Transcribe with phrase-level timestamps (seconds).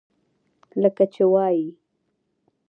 [0.81, 1.63] لکه چې وائي۔